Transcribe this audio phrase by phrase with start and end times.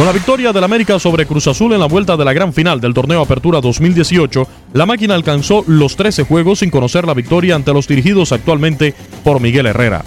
[0.00, 2.80] Con la victoria del América sobre Cruz Azul en la vuelta de la gran final
[2.80, 7.74] del torneo Apertura 2018, la máquina alcanzó los 13 juegos sin conocer la victoria ante
[7.74, 10.02] los dirigidos actualmente por Miguel Herrera.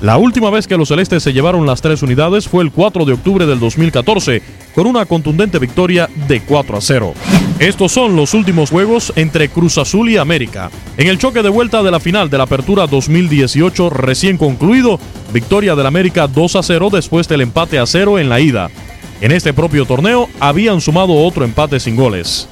[0.00, 3.12] La última vez que los celestes se llevaron las tres unidades fue el 4 de
[3.12, 4.42] octubre del 2014,
[4.74, 7.14] con una contundente victoria de 4 a 0.
[7.60, 10.72] Estos son los últimos juegos entre Cruz Azul y América.
[10.96, 14.98] En el choque de vuelta de la final de la Apertura 2018 recién concluido,
[15.32, 18.70] victoria del América 2 a 0 después del empate a 0 en la ida.
[19.20, 22.48] En este propio torneo habían sumado otro empate sin goles.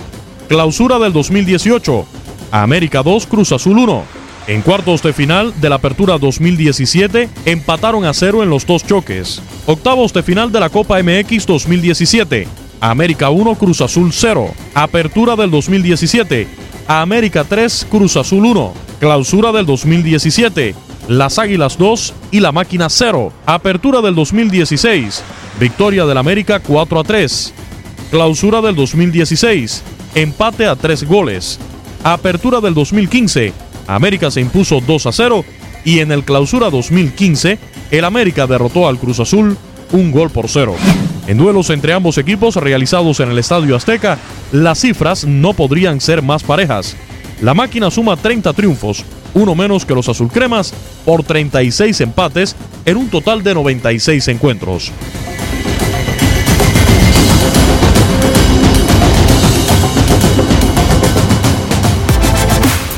[0.48, 2.06] Clausura del 2018.
[2.50, 4.02] América 2, Cruz Azul 1.
[4.46, 9.42] En cuartos de final de la Apertura 2017 empataron a cero en los dos choques.
[9.66, 12.46] Octavos de final de la Copa MX 2017.
[12.80, 14.54] América 1, Cruz Azul 0.
[14.74, 16.46] Apertura del 2017.
[16.86, 18.72] América 3, Cruz Azul 1.
[19.00, 20.74] Clausura del 2017.
[21.08, 23.32] Las Águilas 2 y la Máquina 0.
[23.46, 25.22] Apertura del 2016.
[25.58, 27.54] Victoria del América 4 a 3.
[28.10, 29.82] Clausura del 2016.
[30.14, 31.60] Empate a 3 goles.
[32.02, 33.52] Apertura del 2015.
[33.86, 35.44] América se impuso 2 a 0.
[35.84, 37.58] Y en el Clausura 2015,
[37.90, 39.56] el América derrotó al Cruz Azul
[39.92, 40.74] un gol por cero.
[41.26, 44.18] En duelos entre ambos equipos realizados en el Estadio Azteca,
[44.50, 46.96] las cifras no podrían ser más parejas.
[47.42, 49.04] La máquina suma 30 triunfos,
[49.34, 50.72] uno menos que los azulcremas,
[51.04, 52.56] por 36 empates
[52.86, 54.90] en un total de 96 encuentros.